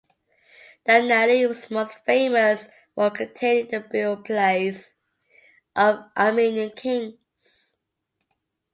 [0.87, 4.93] Daranali is most famous for containing the burial-place
[5.75, 7.75] of Armenian Kings.